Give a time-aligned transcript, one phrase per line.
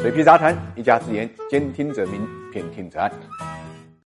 [0.00, 3.12] 水皮杂谈，一家之言，兼听则明，偏听则暗。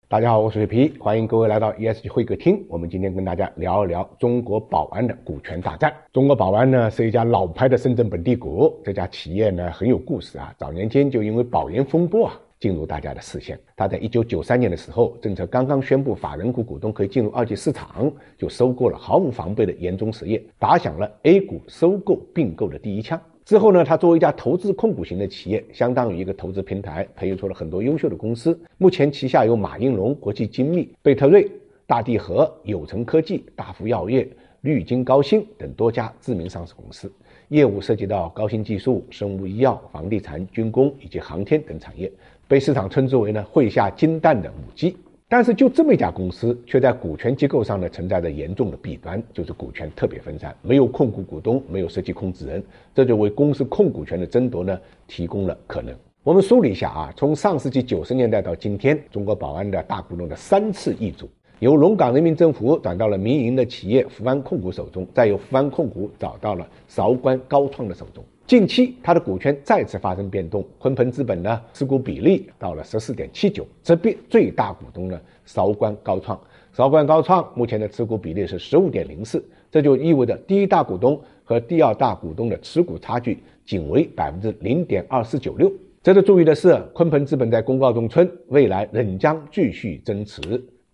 [0.06, 2.62] 大家好，我是水皮，欢迎各位来到 ESG 会客厅。
[2.68, 5.90] 我们今天跟大家聊一聊中国宝安的股权大战。
[6.12, 10.54] 中国宝安呢是一家老牌的深圳本地股，这家企业呢很有故事啊。
[10.58, 13.58] 早年间就因为保研风波啊进入大家的视线。
[13.74, 23.18] 他在一九九三年的时候，政策刚刚宣布法人股股东可以进入二级市场，就收购了毫无防备的延中实业，打响了 A 股收购并购的第一枪。
[23.48, 28.60] 之后呢，他作为一家投资控股型的企业，相当于一个投资平台，培育出了很多优秀的公司。
[28.76, 31.50] 目前旗下有马应龙、国际精密、贝特瑞、
[31.86, 34.28] 大地核、友成科技、大福药业、
[34.60, 37.10] 绿金高新等多家知名上市公司，
[37.48, 42.12] 业务涉及到高新技术、生物医药、房地产、军工以及航天等产业，
[42.46, 44.94] 被市场称之为呢“会下金蛋”的母鸡。
[45.30, 52.64] 但是，就这么一家公司，却在股权结构上呢存在着严重的弊端，就是股权特别分散，没有控股股东，没有实际控制人，
[52.94, 55.94] 这就为公司控股权的争夺呢提供了可能。
[56.22, 61.28] 我们梳理一下啊，从上世纪九十年代到今天，中国保安的大股东的三次易主，
[61.60, 68.22] 由龙岗人民政府转到了民营的企业福安控股手中，再由福安控股找到了韶关高创的手中。
[68.46, 76.38] 近期，它的股权再次发生变动，鲲鹏资本呢持股比例到了十四点七九，直逼最大股东呢韶关高创。
[76.72, 83.36] 韶关高创目前的持股比例是十五点零四，这就意味着第一大股东和第二大股东的持股差距
[83.66, 85.72] 仅为百分之零点二四九六。
[86.04, 90.40] 值得注意的是，鲲鹏资本在公告中称，未来仍将继续增持，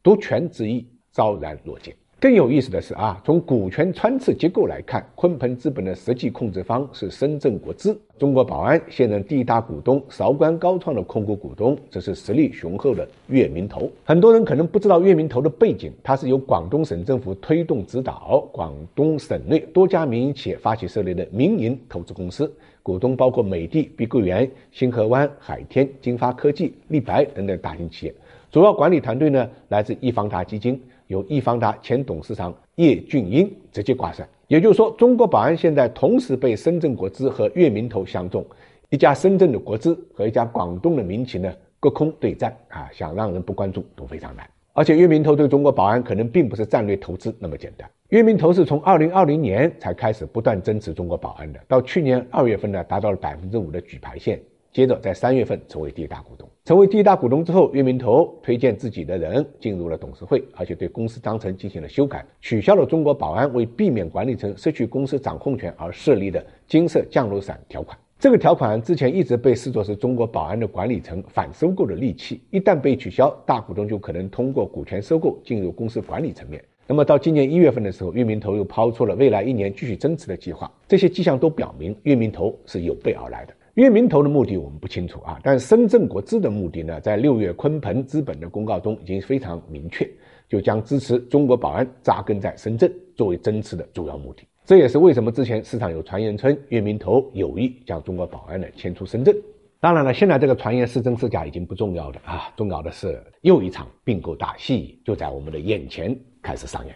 [0.05, 1.97] 独权之意昭然若揭。
[2.21, 13.91] 更有意思的是啊，从股权穿刺结构来看，鲲鹏资本的实际控制方是深圳国资，中国宝安现任第一大股东韶关高创的控股股东则是实力雄厚的粤明投。
[14.05, 22.51] 很多人可能不知道粤明投的背景，它是由广东省政府推动指导，广东省内多家民营企业发起设立的民营投资公司，
[22.83, 28.15] 股东包括美的、碧桂园、星河湾、海天、金发科技、立白等等大型企业，
[28.55, 30.81] 主要管理团队呢来自易方达基金。
[31.09, 38.47] 由易方达前董事长叶俊英直接挂帅，也就是说，中国宝安现在同时被深圳国资和粤明投相中，
[38.91, 44.49] 一家深圳的国资和一家广东的民企呢隔空对战啊，想让人不关注都非常难。
[44.73, 54.41] 而且粤明投对中国宝安可能并不是战略投资那么简单，粤明投是从二零二零年才开始不断增持中国宝安的，到去年二月份呢达到了百分之五的举牌线。
[54.73, 67.95] 接着在三月份成为第一大股东，成为第一大股东之后，岳明投推荐自己的人进入了董事会，而且对公司章程进行了修改，取消了中国保安为避免管理层失去公司掌控权而设立的金色降落伞条款。
[68.19, 76.65] 这个条款之前一直被视作是中国保安的管理层反收购的利器，一旦被取消，大股东就可能通过股权收购进入公司管理层面。
[76.87, 83.53] 那么到今年一月份的时候，粤明投又抛出了未来一年继续增持的计划，这些迹象都表明粤明投是有备而来的。
[83.75, 90.09] 粤明投的目的我们不清楚啊，但深圳国资的目的呢，在六月鲲鹏资本的公告中已经非常明确，
[90.49, 94.45] 就将支持中国宝安扎根在深圳作为增持的主要目的。
[94.65, 99.35] 这也是为什么之前市场有传言称粤明投有意将中国宝安呢迁出深圳。
[99.81, 106.95] 当然了，现在这个传言是真是假已经不重要了啊，重要的是又一场并购大戏就在我们的眼前开始上演。